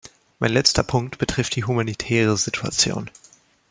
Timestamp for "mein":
0.39-0.51